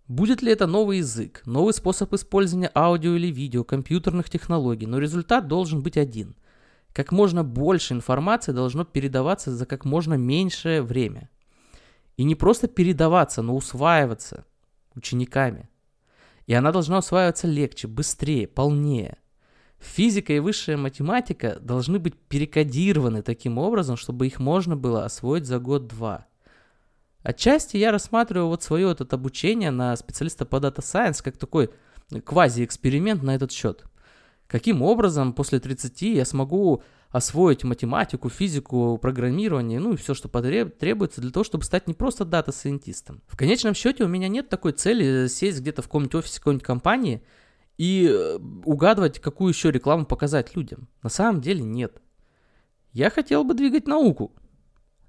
Будет 0.09 0.41
ли 0.41 0.53
это 0.53 0.67
новый 0.67 0.99
язык, 0.99 1.43
новый 1.47 1.75
способ 1.75 2.13
использования 2.15 2.71
аудио 2.75 3.17
или 3.17 3.27
видео, 3.27 3.65
компьютерных 3.65 4.31
технологий, 4.31 4.87
но 4.87 4.99
результат 4.99 5.49
должен 5.49 5.83
быть 5.83 5.97
один. 5.97 6.37
Как 6.93 7.13
можно 7.13 7.45
больше 7.45 7.93
информации 7.93 8.53
должно 8.53 8.85
передаваться 8.85 9.55
за 9.55 9.67
как 9.67 9.85
можно 9.85 10.15
меньшее 10.15 10.83
время. 10.83 11.29
И 12.17 12.25
не 12.25 12.35
просто 12.35 12.69
передаваться, 12.69 13.43
но 13.43 13.55
усваиваться– 13.55 14.47
учениками. 14.95 15.69
И 16.47 16.55
она 16.55 16.73
должна 16.73 16.99
усваиваться 16.99 17.47
легче, 17.47 17.89
быстрее, 17.89 18.47
полнее. 18.47 19.19
Физика 19.79 20.33
и 20.33 20.39
высшая 20.39 20.77
математика 20.77 21.59
должны 21.61 21.99
быть 21.99 22.15
перекодированы 22.15 23.23
таким 23.23 23.59
образом, 23.59 23.97
чтобы 23.97 24.27
их 24.27 24.39
можно 24.39 24.77
было 24.77 25.05
освоить 25.05 25.47
за 25.47 25.59
год-два. 25.59 26.27
Отчасти 27.23 27.77
я 27.77 27.93
рассматриваю 27.93 28.49
вот 28.49 28.63
свое 28.63 28.87
вот 28.87 29.01
это 29.01 29.17
обучение 29.17 29.71
на 29.71 29.97
специалиста 29.97 30.47
по 30.47 30.57
Data 30.57 30.79
Science 30.79 31.23
как 31.23 31.37
такой 31.37 31.71
квази-эксперимент 32.25 33.23
на 33.23 33.35
этот 33.35 33.53
счет. 33.53 33.85
Каким 34.47 34.81
образом 34.81 35.33
после 35.33 35.59
30 35.59 36.03
я 36.03 36.25
смогу 36.25 36.83
освоить 37.11 37.65
математику, 37.65 38.29
физику, 38.29 38.99
программирование, 38.99 39.81
ну 39.81 39.95
и 39.95 39.97
все, 39.97 40.15
что 40.15 40.29
потребуется 40.29 41.21
для 41.21 41.31
того, 41.31 41.45
чтобы 41.45 41.65
стать 41.65 41.89
не 41.89 41.95
просто 41.95 42.25
дата-сайентистом. 42.25 43.23
В 43.27 43.37
конечном 43.37 43.75
счете 43.75 44.05
у 44.05 44.09
меня 44.09 44.29
нет 44.29 44.49
такой 44.49 44.73
цели 44.73 45.27
сесть 45.27 45.61
где-то 45.61 45.83
в 45.83 45.87
каком-нибудь 45.87 46.17
офисе 46.17 46.39
какой-нибудь 46.39 46.67
компании 46.67 47.23
и 47.79 48.09
э, 48.11 48.39
угадывать, 48.65 49.21
какую 49.21 49.51
еще 49.51 49.71
рекламу 49.71 50.07
показать 50.07 50.57
людям. 50.57 50.89
На 51.03 51.11
самом 51.11 51.41
деле 51.41 51.63
нет. 51.63 52.01
Я 52.93 53.11
хотел 53.11 53.45
бы 53.45 53.55
двигать 53.55 53.87
науку. 53.87 54.35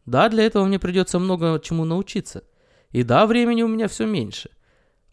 Да, 0.05 0.29
для 0.29 0.45
этого 0.45 0.65
мне 0.65 0.79
придется 0.79 1.19
много 1.19 1.59
чему 1.63 1.85
научиться. 1.85 2.43
И 2.91 3.03
да, 3.03 3.25
времени 3.25 3.61
у 3.61 3.67
меня 3.67 3.87
все 3.87 4.05
меньше. 4.05 4.49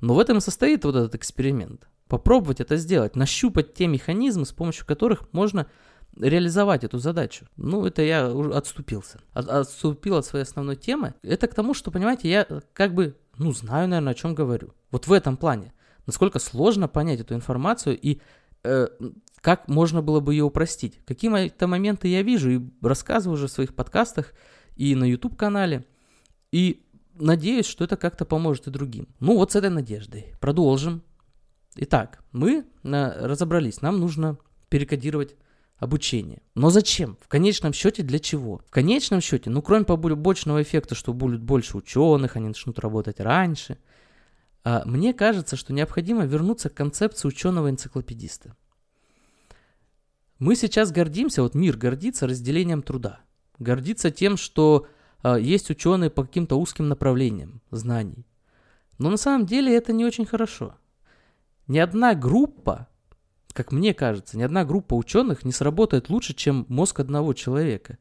Но 0.01 0.15
в 0.15 0.19
этом 0.19 0.39
и 0.39 0.41
состоит 0.41 0.85
вот 0.85 0.97
этот 0.97 1.15
эксперимент. 1.15 1.89
Попробовать 2.09 2.61
это 2.61 2.77
сделать, 2.77 3.17
нащупать 3.17 3.75
те 3.75 3.87
механизмы, 3.87 4.45
с 4.45 4.53
помощью 4.53 4.87
которых 4.87 5.33
можно 5.33 5.67
реализовать 6.17 6.85
эту 6.85 6.99
задачу. 6.99 7.47
Ну, 7.57 7.85
это 7.87 8.03
я 8.03 8.27
отступился. 8.27 9.21
От, 9.33 9.49
отступил 9.49 10.17
от 10.17 10.27
своей 10.27 10.45
основной 10.45 10.77
темы. 10.77 11.15
Это 11.23 11.49
к 11.49 11.55
тому, 11.55 11.75
что, 11.75 11.91
понимаете, 11.91 12.29
я 12.29 12.47
как 12.73 12.95
бы, 12.95 13.17
ну, 13.39 13.53
знаю, 13.53 13.89
наверное, 13.89 14.13
о 14.13 14.15
чем 14.17 14.35
говорю. 14.35 14.75
Вот 14.91 15.07
в 15.07 15.13
этом 15.13 15.37
плане. 15.37 15.73
Насколько 16.07 16.39
сложно 16.39 16.89
понять 16.89 17.21
эту 17.21 17.35
информацию 17.35 17.99
и 18.01 18.21
э, 18.63 18.89
как 19.41 19.69
можно 19.69 20.03
было 20.03 20.21
бы 20.21 20.35
ее 20.35 20.45
упростить. 20.45 20.99
Какие-то 21.05 21.67
моменты 21.67 22.09
я 22.09 22.23
вижу 22.23 22.51
и 22.51 22.61
рассказываю 22.83 23.35
уже 23.35 23.47
в 23.47 23.51
своих 23.51 23.75
подкастах 23.75 24.33
и 24.77 24.95
на 24.95 25.05
YouTube-канале. 25.05 25.85
И 26.51 26.87
надеюсь, 27.15 27.67
что 27.67 27.85
это 27.85 27.97
как-то 27.97 28.25
поможет 28.25 28.67
и 28.67 28.71
другим. 28.71 29.09
Ну, 29.21 29.37
вот 29.37 29.53
с 29.53 29.57
этой 29.57 29.71
надеждой. 29.71 30.35
Продолжим. 30.41 31.03
Итак, 31.77 32.23
мы 32.33 32.65
э, 32.83 33.27
разобрались. 33.27 33.83
Нам 33.83 34.01
нужно 34.01 34.39
перекодировать 34.69 35.37
обучение. 35.77 36.41
Но 36.55 36.71
зачем? 36.71 37.17
В 37.21 37.29
конечном 37.29 37.73
счете 37.73 38.03
для 38.03 38.19
чего? 38.19 38.63
В 38.67 38.71
конечном 38.71 39.21
счете, 39.21 39.51
ну 39.51 39.63
кроме 39.63 39.85
побочного 39.85 40.63
эффекта, 40.63 40.95
что 40.95 41.13
будет 41.13 41.43
больше 41.43 41.77
ученых, 41.77 42.37
они 42.37 42.49
начнут 42.49 42.79
работать 42.79 43.21
раньше, 43.21 43.79
мне 44.65 45.13
кажется, 45.13 45.57
что 45.57 45.73
необходимо 45.73 46.25
вернуться 46.25 46.71
к 46.71 46.75
концепции 46.75 47.29
ученого-энциклопедиста. 47.29 48.57
Мы 50.39 50.57
сейчас 50.57 50.91
гордимся, 50.91 51.43
вот 51.43 51.55
мир 51.55 51.77
гордится 51.77 52.27
разделением 52.27 52.83
труда. 52.83 53.21
Гордится 53.59 54.11
тем, 54.11 54.37
что 54.37 54.87
а, 55.23 55.39
есть 55.39 55.71
ученые 55.71 56.11
по 56.11 56.25
каким-то 56.25 56.59
узким 56.59 56.89
направлениям 56.89 57.61
знаний. 57.71 58.27
Но 58.99 59.11
на 59.11 59.17
самом 59.17 59.47
деле 59.47 59.75
это 59.77 59.93
не 59.93 60.05
очень 60.05 60.27
хорошо. 60.27 60.75
Ни 61.67 61.79
одна 61.79 62.15
группа 62.15 62.89
как 63.55 63.71
мне 63.71 63.95
кажется, 63.95 64.37
ни 64.37 64.43
одна 64.43 64.65
группа 64.65 64.95
ученых 64.95 65.45
не 65.45 65.53
сработает 65.53 66.11
лучше, 66.11 66.35
чем 66.35 66.67
мозг 66.69 66.99
одного 66.99 67.33
человека. 67.35 67.99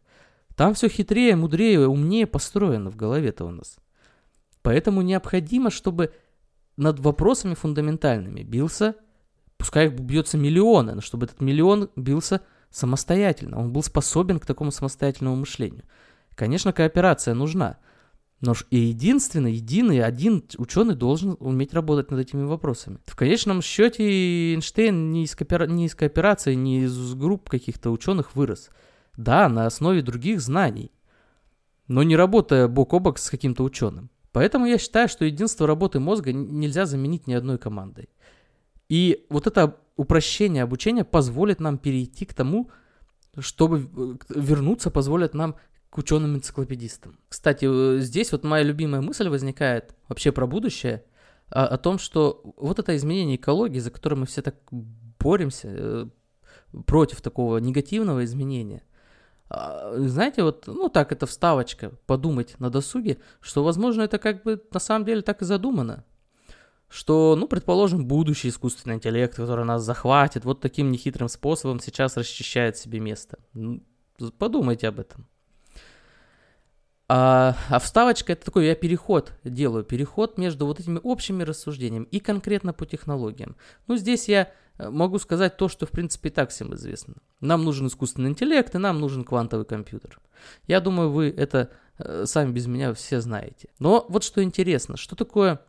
Там 0.55 0.73
все 0.73 0.89
хитрее, 0.89 1.35
мудрее, 1.35 1.87
умнее 1.87 2.25
построено 2.25 2.89
в 2.89 2.95
голове-то 2.95 3.45
у 3.45 3.51
нас. 3.51 3.77
Поэтому 4.63 5.03
необходимо, 5.03 5.69
чтобы 5.69 6.11
над 6.77 6.99
вопросами 6.99 7.53
фундаментальными 7.53 8.41
бился, 8.43 8.95
пускай 9.57 9.87
их 9.87 9.93
бьется 9.93 10.37
миллионы, 10.37 10.95
но 10.95 11.01
чтобы 11.01 11.25
этот 11.25 11.41
миллион 11.41 11.89
бился 11.95 12.41
самостоятельно, 12.69 13.59
он 13.59 13.71
был 13.71 13.83
способен 13.83 14.39
к 14.39 14.45
такому 14.45 14.71
самостоятельному 14.71 15.35
мышлению. 15.35 15.83
Конечно, 16.35 16.73
кооперация 16.73 17.33
нужна– 17.33 17.77
но 18.43 18.53
и 18.71 18.77
единственный, 18.77 19.53
единый, 19.53 20.03
один 20.03 20.43
ученый 20.57 20.95
должен 20.95 21.37
уметь 21.39 21.73
работать 21.73 22.11
над 22.11 22.19
этими 22.19 22.43
вопросами. 22.43 22.97
В 23.05 23.15
конечном 23.15 23.61
счете 23.61 24.03
Эйнштейн 24.03 25.11
не 25.11 25.23
из, 25.23 25.33
коопера... 25.33 25.65
не 25.65 25.85
из 25.85 25.95
кооперации, 25.95 26.53
не 26.53 26.83
из 26.83 27.13
групп 27.13 27.49
каких-то 27.49 27.89
ученых 27.89 28.35
вырос. 28.35 28.69
Да, 29.15 29.47
на 29.47 29.65
основе 29.65 30.01
других 30.01 30.41
знаний, 30.41 30.91
но 31.87 32.03
не 32.03 32.17
работая 32.17 32.67
бок 32.67 32.93
о 32.93 32.99
бок 32.99 33.17
с 33.17 33.29
каким-то 33.29 33.63
ученым. 33.63 34.09
Поэтому 34.33 34.65
я 34.65 34.77
считаю, 34.77 35.07
что 35.07 35.25
единство 35.25 35.67
работы 35.67 35.99
мозга 35.99 36.33
нельзя 36.33 36.85
заменить 36.85 37.27
ни 37.27 37.33
одной 37.33 37.57
командой. 37.57 38.09
И 38.89 39.25
вот 39.29 39.47
это 39.47 39.77
упрощение 39.95 40.63
обучения 40.63 41.05
позволит 41.05 41.59
нам 41.59 41.77
перейти 41.77 42.25
к 42.25 42.33
тому, 42.33 42.69
чтобы 43.39 43.89
э, 43.95 44.39
вернуться, 44.39 44.89
позволит 44.89 45.33
нам 45.35 45.55
к 45.89 45.99
ученым-энциклопедистам. 45.99 47.19
Кстати, 47.29 47.67
э, 47.69 47.99
здесь 47.99 48.31
вот 48.31 48.43
моя 48.43 48.63
любимая 48.63 49.01
мысль 49.01 49.29
возникает 49.29 49.95
вообще 50.09 50.31
про 50.31 50.47
будущее, 50.47 51.03
о, 51.49 51.67
о 51.67 51.77
том, 51.77 51.99
что 51.99 52.41
вот 52.57 52.79
это 52.79 52.95
изменение 52.95 53.35
экологии, 53.35 53.79
за 53.79 53.91
которое 53.91 54.15
мы 54.15 54.25
все 54.25 54.41
так 54.41 54.55
боремся, 54.71 55.67
э, 55.71 56.07
против 56.87 57.21
такого 57.21 57.59
негативного 57.59 58.23
изменения, 58.25 58.81
а, 58.81 58.92
знаете, 59.49 60.43
вот, 60.43 60.67
ну 60.67 60.89
так, 60.89 61.11
это 61.11 61.25
вставочка, 61.25 61.91
подумать 62.07 62.59
на 62.59 62.69
досуге, 62.69 63.19
что, 63.39 63.63
возможно, 63.63 64.01
это 64.01 64.17
как 64.17 64.43
бы 64.43 64.61
на 64.71 64.79
самом 64.79 65.05
деле 65.05 65.21
так 65.21 65.41
и 65.41 65.45
задумано. 65.45 66.03
Что, 66.89 67.35
ну, 67.35 67.47
предположим, 67.47 68.05
будущий 68.05 68.49
искусственный 68.49 68.95
интеллект, 68.95 69.35
который 69.35 69.65
нас 69.65 69.83
захватит, 69.83 70.45
вот 70.45 70.61
таким 70.61 70.91
нехитрым 70.91 71.27
способом 71.27 71.79
сейчас 71.79 72.17
расчищает 72.17 72.77
себе 72.77 72.99
место. 72.99 73.39
Подумайте 74.37 74.87
об 74.87 74.99
этом. 74.99 75.27
А, 77.09 77.55
а 77.69 77.79
вставочка 77.79 78.33
это 78.33 78.45
такой, 78.45 78.67
я 78.67 78.75
переход 78.75 79.33
делаю, 79.43 79.83
переход 79.83 80.37
между 80.37 80.65
вот 80.65 80.79
этими 80.79 80.99
общими 81.03 81.43
рассуждениями 81.43 82.07
и 82.11 82.19
конкретно 82.19 82.73
по 82.73 82.85
технологиям. 82.85 83.55
Ну, 83.87 83.97
здесь 83.97 84.29
я 84.29 84.51
могу 84.77 85.19
сказать 85.19 85.57
то, 85.57 85.67
что 85.69 85.85
в 85.85 85.91
принципе 85.91 86.29
и 86.29 86.31
так 86.31 86.49
всем 86.49 86.73
известно. 86.75 87.15
Нам 87.39 87.63
нужен 87.63 87.87
искусственный 87.87 88.29
интеллект 88.29 88.73
и 88.73 88.77
нам 88.77 88.99
нужен 88.99 89.23
квантовый 89.23 89.65
компьютер. 89.65 90.19
Я 90.67 90.79
думаю, 90.79 91.11
вы 91.11 91.29
это 91.29 91.71
э, 91.97 92.25
сами 92.25 92.51
без 92.51 92.67
меня 92.67 92.93
все 92.93 93.21
знаете. 93.21 93.69
Но 93.79 94.05
вот 94.09 94.23
что 94.23 94.43
интересно, 94.43 94.97
что 94.97 95.15
такое 95.15 95.61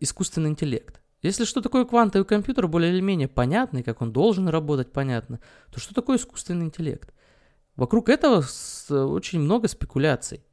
искусственный 0.00 0.50
интеллект? 0.50 1.00
Если 1.22 1.44
что 1.44 1.62
такое 1.62 1.84
квантовый 1.84 2.26
компьютер, 2.26 2.68
более 2.68 2.92
или 2.92 3.00
менее 3.00 3.28
понятный, 3.28 3.82
как 3.82 4.02
он 4.02 4.12
должен 4.12 4.48
работать, 4.48 4.92
понятно, 4.92 5.40
то 5.72 5.80
что 5.80 5.94
такое 5.94 6.18
искусственный 6.18 6.66
интеллект? 6.66 7.14
Вокруг 7.76 8.08
этого 8.08 8.44
очень 8.90 9.40
много 9.40 9.68
спекуляций 9.68 10.44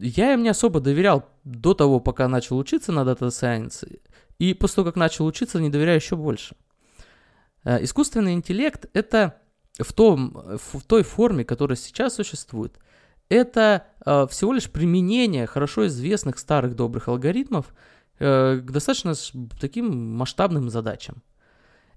я 0.00 0.34
им 0.34 0.42
не 0.42 0.48
особо 0.48 0.80
доверял 0.80 1.28
до 1.44 1.74
того, 1.74 2.00
пока 2.00 2.28
начал 2.28 2.58
учиться 2.58 2.92
на 2.92 3.00
Data 3.00 3.28
Science, 3.28 4.00
и 4.38 4.54
после 4.54 4.76
того, 4.76 4.86
как 4.86 4.96
начал 4.96 5.26
учиться, 5.26 5.60
не 5.60 5.70
доверяю 5.70 5.96
еще 5.96 6.16
больше. 6.16 6.56
Э, 7.66 7.82
искусственный 7.82 8.32
интеллект— 8.34 8.86
это 8.92 9.40
в, 9.78 9.92
том, 9.92 10.30
в 10.72 10.82
той 10.86 11.02
форме, 11.02 11.44
которая 11.44 11.76
сейчас 11.76 12.14
существует, 12.14 12.78
это 13.28 13.88
э, 14.06 14.26
всего 14.30 14.52
лишь 14.52 14.70
применение 14.70 15.46
хорошо 15.46 15.88
известных 15.88 16.38
старых 16.38 16.76
добрых 16.76 17.08
алгоритмов 17.08 17.74
э, 18.20 18.60
к 18.60 18.70
достаточно 18.70 19.14
таким 19.60 20.16
масштабным 20.16 20.70
задачам. 20.70 21.24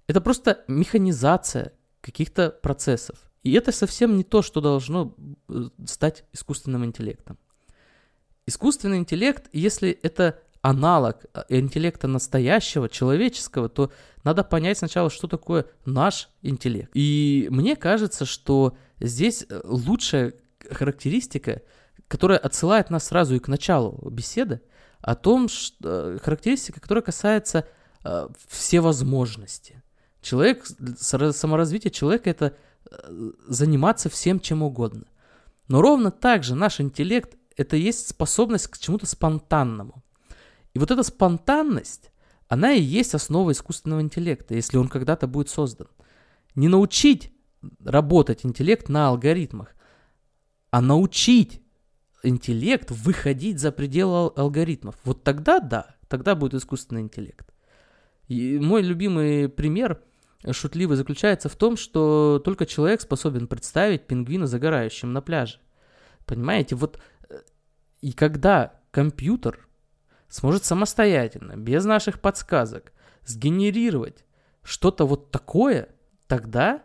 Это 0.08 0.22
просто 0.22 0.64
механизация 0.68 1.74
каких-то 2.02 2.50
процессов. 2.50 3.20
И 3.44 3.54
это 3.54 3.72
совсем 3.72 4.18
не 4.18 4.24
то, 4.24 4.42
что 4.42 4.62
должно 4.62 5.16
стать 5.86 6.26
искусственным 6.34 6.84
интеллектом. 6.84 7.38
Искусственный 8.48 8.98
интеллект, 8.98 9.48
если 9.54 9.92
это 9.92 10.42
аналог 10.62 11.26
э, 11.34 11.44
интеллекта 11.50 12.08
настоящего, 12.08 12.90
человеческого, 12.90 13.70
то 13.70 13.92
надо 14.24 14.44
понять 14.44 14.78
сначала, 14.78 15.10
что 15.10 15.28
такое 15.28 15.66
наш 15.86 16.30
интеллект. 16.42 16.92
И 16.94 17.48
мне 17.52 17.76
кажется, 17.76 18.26
что 18.26 18.78
здесь 19.00 19.46
э, 19.50 19.62
лучшая 19.64 20.34
характеристика, 20.70 21.62
которая 22.08 22.38
отсылает 22.38 22.90
нас 22.90 23.06
сразу 23.08 23.36
и 23.36 23.40
к 23.40 23.48
началу 23.48 24.10
беседы, 24.10 24.62
о 25.02 25.16
том, 25.16 25.48
что, 25.48 26.16
э, 26.16 26.18
характеристика, 26.22 26.82
которая 26.82 27.04
касается 27.04 27.66
э, 28.04 28.28
всевозможности. 28.48 29.82
Человек, 30.22 30.66
саморазвитие 31.00 31.92
человека– 31.92 32.30
это 32.32 32.58
заниматься 33.48 34.10
всем 34.10 34.40
чем 34.40 34.64
угодно. 34.64 35.06
Но 35.70 35.82
ровно 35.82 36.12
так 36.12 36.44
же 36.44 36.56
наш 36.56 36.82
интеллект 36.82 37.38
это 37.56 37.76
есть 37.76 38.10
способность 38.10 38.68
к 38.68 38.78
чему-то 38.78 39.06
спонтанному. 39.06 40.04
Вот 40.80 40.92
эта 40.92 41.04
спонтанность, 41.04 42.12
она 42.48 42.72
и 42.72 42.82
есть 42.82 43.14
основа 43.14 43.52
искусственного 43.52 44.02
интеллекта, 44.02 44.56
если 44.56 44.78
он 44.78 44.88
когда-то 44.88 45.28
будет 45.28 45.50
создан. 45.50 45.88
Не 46.56 46.70
научить 46.70 47.34
работать 47.84 48.46
интеллект 48.46 48.88
на 48.88 49.10
алгоритмах, 49.10 49.76
а 50.72 50.82
научить 50.82 51.62
интеллект 52.24 52.92
выходить 52.92 53.60
за 53.60 53.74
пределы 53.74 54.32
алгоритмов. 54.36 54.96
Вот 55.04 55.24
тогда 55.24 55.60
да, 55.60 55.96
тогда 56.08 56.36
будет 56.36 56.54
искусственный 56.54 57.02
интеллект. 57.02 57.54
И 58.28 58.58
мой 58.58 58.82
любимый 58.82 59.50
пример 59.50 60.02
шутливый 60.50 60.96
заключается 60.96 61.50
в 61.50 61.56
том, 61.58 61.76
что 61.76 62.42
только 62.44 62.66
человек 62.66 63.02
способен 63.02 63.48
представить 63.48 64.08
пингвина 64.08 64.48
загорающим 64.48 65.12
на 65.12 65.22
пляже. 65.22 65.60
Понимаете, 66.26 66.76
вот 66.76 67.02
и 68.00 68.14
когда 68.14 68.80
компьютер 68.92 69.69
сможет 70.30 70.64
самостоятельно, 70.64 71.58
без 71.58 71.86
наших 71.86 72.22
подсказок, 72.22 72.94
сгенерировать 73.26 74.26
что-то 74.64 75.06
вот 75.06 75.32
такое, 75.32 75.90
тогда 76.28 76.84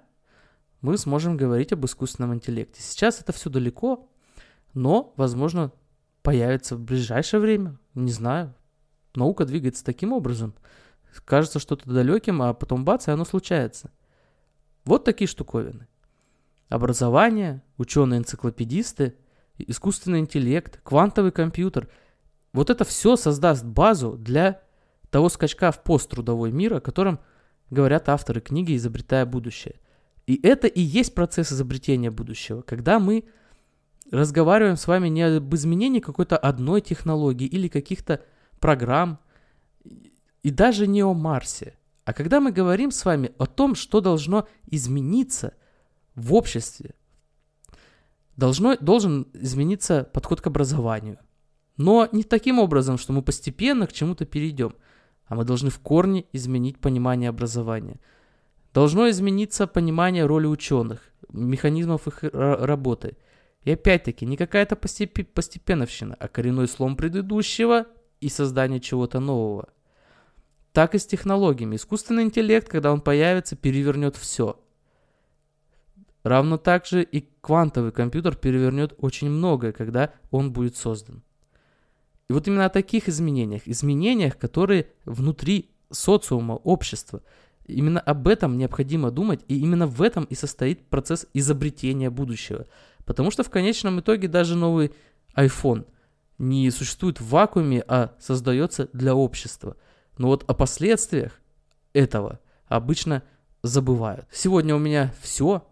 мы 0.80 0.98
сможем 0.98 1.36
говорить 1.36 1.72
об 1.72 1.84
искусственном 1.84 2.34
интеллекте. 2.34 2.82
Сейчас 2.82 3.20
это 3.20 3.32
все 3.32 3.50
далеко, 3.50 4.08
но, 4.72 5.12
возможно, 5.16 5.72
появится 6.22 6.76
в 6.76 6.80
ближайшее 6.80 7.40
время. 7.40 7.78
Не 7.94 8.10
знаю. 8.10 8.54
Наука 9.14 9.44
двигается 9.44 9.84
таким 9.84 10.12
образом. 10.12 10.54
Кажется 11.24 11.60
что-то 11.60 11.88
далеким, 11.88 12.42
а 12.42 12.54
потом 12.54 12.84
бац, 12.84 13.06
и 13.06 13.12
оно 13.12 13.24
случается. 13.24 13.90
Вот 14.84 15.04
такие 15.04 15.28
штуковины. 15.28 15.86
Образование, 16.68 17.62
ученые-энциклопедисты– 17.76 19.16
искусственный 19.58 20.20
интеллект, 20.20 20.80
квантовый 20.82 21.32
компьютер. 21.32 21.88
Вот 22.54 22.70
это 22.70 22.84
все 22.84 23.16
создаст 23.16 23.64
базу 23.64 24.12
для 24.16 24.62
того 25.10 25.28
скачка 25.28 25.72
в 25.72 25.82
посттрудовой 25.82 26.52
мир, 26.52 26.74
о 26.74 26.80
котором 26.80 27.18
говорят 27.68 28.08
авторы 28.08 28.40
книги 28.40 28.76
«Изобретая 28.76 29.26
будущее». 29.26 29.80
И 30.26 30.40
это 30.40 30.68
и 30.68 30.80
есть 30.80 31.14
процесс 31.14 31.52
изобретения 31.52 32.12
будущего, 32.12 32.62
когда 32.62 33.00
мы 33.00 33.24
разговариваем 34.10 34.76
с 34.76 34.86
вами 34.86 35.08
не 35.08 35.22
об 35.22 35.52
изменении 35.54 35.98
какой-то 35.98 36.38
одной 36.38 36.80
технологии 36.80 37.46
или 37.46 37.66
каких-то 37.66 38.22
программ, 38.60 39.18
и 40.44 40.50
даже 40.50 40.86
не 40.86 41.02
о 41.02 41.12
Марсе, 41.12 41.76
а 42.04 42.12
когда 42.12 42.40
мы 42.40 42.52
говорим 42.52 42.92
с 42.92 43.04
вами 43.04 43.32
о 43.36 43.46
том, 43.46 43.74
что 43.74 44.00
должно 44.00 44.46
измениться 44.70 45.54
в 46.14 46.32
обществе, 46.34 46.94
должно, 48.36 48.76
должен 48.76 49.26
измениться 49.32 50.04
подход 50.04 50.40
к 50.40 50.46
образованию. 50.46 51.18
Но 51.76 52.08
не 52.12 52.22
таким 52.22 52.58
образом, 52.58 52.98
что 52.98 53.12
мы 53.12 53.22
постепенно 53.22 53.86
к 53.86 53.92
чему-то 53.92 54.24
перейдем, 54.24 54.74
а 55.26 55.34
мы 55.34 55.44
должны 55.44 55.70
в 55.70 55.78
корне 55.80 56.24
изменить 56.32 56.78
понимание 56.78 57.28
образования. 57.28 58.00
Должно 58.72 59.08
измениться 59.10 59.66
понимание 59.66 60.26
роли 60.26 60.46
ученых, 60.46 61.00
механизмов 61.32 62.06
их 62.06 62.20
работы. 62.22 63.16
И 63.62 63.72
опять-таки, 63.72 64.26
не 64.26 64.36
какая-то 64.36 64.74
постеп- 64.76 65.24
постепенновщина, 65.24 66.16
а 66.18 66.28
коренной 66.28 66.68
слом 66.68 66.96
предыдущего 66.96 67.86
и 68.20 68.28
создание 68.28 68.80
чего-то 68.80 69.20
нового. 69.20 69.68
Так 70.72 70.94
и 70.94 70.98
с 70.98 71.06
технологиями. 71.06 71.76
Искусственный 71.76 72.24
интеллект, 72.24 72.68
когда 72.68 72.92
он 72.92 73.00
появится, 73.00 73.56
перевернет 73.56 74.16
все– 74.16 74.60
Равно 76.24 76.56
так 76.56 76.86
же 76.86 77.02
и 77.02 77.28
квантовый 77.42 77.92
компьютер 77.92 78.34
перевернет 78.34 78.94
очень 78.96 79.28
многое, 79.28 79.72
когда 79.72 80.14
он 80.30 80.52
будет 80.52 80.74
создан. 80.74 81.22
И 82.30 82.32
вот 82.32 82.48
именно 82.48 82.64
о 82.64 82.70
таких 82.70 83.08
изменениях, 83.08 83.62
изменениях, 83.66 84.38
которые 84.38 84.88
внутри 85.04 85.70
социума, 85.90 86.54
общества, 86.54 87.22
именно 87.66 88.00
об 88.00 88.28
этом 88.28 88.56
необходимо 88.56 89.10
думать, 89.10 89.40
и 89.48 89.58
именно 89.58 89.86
в 89.86 90.00
этом 90.00 90.24
и 90.24 90.34
состоит 90.34 90.88
процесс 90.88 91.26
изобретения 91.34 92.10
будущего. 92.10 92.66
Потому 93.04 93.30
что 93.30 93.42
в 93.42 93.50
конечном 93.50 94.00
итоге 94.00 94.28
даже 94.28 94.56
новый 94.56 94.92
iPhone 95.36 95.86
не 96.38 96.70
существует 96.70 97.20
в 97.20 97.28
вакууме, 97.28 97.84
а 97.86 98.14
создается 98.18 98.88
для 98.92 99.14
общества. 99.14 99.76
Но 100.16 100.28
вот 100.28 100.44
о 100.48 100.54
последствиях 100.54 101.40
этого 101.92 102.40
обычно 102.66 103.22
забывают. 103.62 104.26
Сегодня 104.32 104.74
у 104.74 104.78
меня 104.78 105.12
все. 105.20 105.66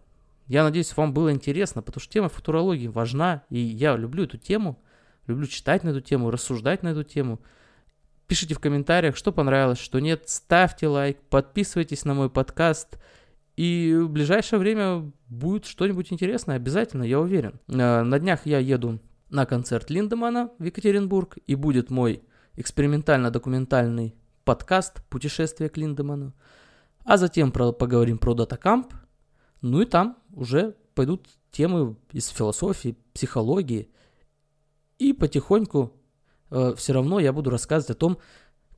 Я 0.47 0.63
надеюсь, 0.63 0.95
вам 0.95 1.13
было 1.13 1.31
интересно, 1.31 1.81
потому 1.81 2.01
что 2.01 2.11
тема 2.11 2.29
футурологии 2.29 2.87
важна, 2.87 3.43
и 3.49 3.59
я 3.59 3.95
люблю 3.95 4.25
эту 4.25 4.37
тему, 4.37 4.79
люблю 5.27 5.47
читать 5.47 5.83
на 5.83 5.89
эту 5.89 6.01
тему, 6.01 6.31
рассуждать 6.31 6.83
на 6.83 6.89
эту 6.89 7.03
тему. 7.03 7.39
Пишите 8.27 8.55
в 8.55 8.59
комментариях, 8.59 9.15
что 9.15 9.31
понравилось, 9.31 9.79
что 9.79 9.99
нет, 9.99 10.23
ставьте 10.27 10.87
лайк, 10.87 11.19
подписывайтесь 11.29 12.05
на 12.05 12.13
мой 12.13 12.29
подкаст, 12.29 12.97
и 13.55 13.95
в 14.01 14.09
ближайшее 14.09 14.59
время 14.59 15.11
будет 15.27 15.65
что-нибудь 15.65 16.11
интересное, 16.11 16.55
обязательно, 16.55 17.03
я 17.03 17.19
уверен. 17.19 17.59
Э, 17.67 18.01
на 18.01 18.19
днях 18.19 18.45
я 18.45 18.59
еду 18.59 18.99
на 19.29 19.45
концерт 19.45 19.89
Линдемана 19.89 20.51
в 20.57 20.63
Екатеринбург, 20.63 21.37
и 21.45 21.55
будет 21.55 21.89
мой 21.89 22.23
экспериментально-документальный 22.55 24.15
подкаст 24.43 25.03
«Путешествие 25.09 25.69
к 25.69 25.77
Линдеману». 25.77 26.33
А 27.03 27.17
затем 27.17 27.51
про, 27.51 27.71
поговорим 27.71 28.17
про 28.17 28.33
датакамп, 28.33 28.93
ну 29.61 29.81
и 29.81 29.85
там 29.85 30.17
уже 30.31 30.75
пойдут 30.95 31.27
темы 31.51 31.95
из 32.11 32.27
философии, 32.27 32.97
психологии. 33.13 33.89
И 35.03 35.13
потихоньку 35.13 35.93
э, 36.49 36.73
все 36.77 36.93
равно 36.93 37.19
я 37.19 37.33
буду 37.33 37.49
рассказывать 37.49 37.97
о 37.97 37.99
том, 37.99 38.17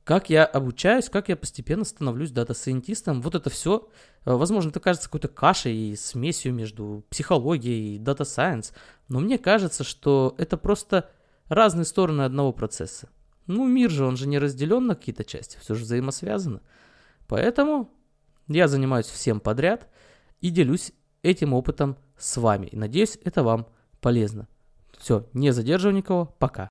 как 0.04 0.30
я 0.30 0.44
обучаюсь, 0.44 1.08
как 1.08 1.28
я 1.28 1.36
постепенно 1.36 1.84
становлюсь 1.84 2.30
data 2.30 2.53
scientist 2.53 3.05
ом. 3.05 3.22
Вот 3.22 3.34
это 3.34 3.50
все, 3.50 3.88
э, 4.24 4.32
возможно, 4.32 4.70
это 4.70 4.80
кажется 4.80 5.08
какой-то 5.08 5.28
кашей 5.28 5.74
и 5.74 5.96
смесью 5.96 6.52
между 6.54 7.04
психологией 7.10 7.96
и 7.96 7.98
data 7.98 8.23
science, 8.23 8.72
но 9.08 9.20
мне 9.20 9.38
кажется, 9.38 9.84
что 9.84 10.34
это 10.38 10.56
просто 10.56 11.10
разные 11.48 11.84
стороны 11.84 12.22
одного 12.22 12.52
процесса. 12.52 13.08
Ну, 13.46 13.66
мир 13.66 13.90
же, 13.90 14.04
он 14.04 14.16
же 14.16 14.26
не 14.26 14.38
разделен 14.38 14.86
на 14.86 14.96
какие-то 14.96 15.24
части, 15.24 15.58
все 15.60 15.74
же 15.74 15.84
взаимосвязано. 15.84 16.60
Поэтому 17.28 17.90
я 18.48 18.68
занимаюсь 18.68 19.06
всем 19.06 19.40
подряд– 19.40 19.88
и 20.40 20.50
делюсь 20.50 20.92
этим 21.22 21.52
опытом 21.52 21.96
с 22.16 22.36
вами. 22.36 22.66
И 22.66 22.76
надеюсь, 22.76 23.18
это 23.24 23.42
вам 23.42 23.66
полезно. 24.00 24.48
Все, 24.98 25.24
не 25.34 25.52
задерживаю 25.52 25.94
никого, 25.96 26.34
пока. 26.38 26.70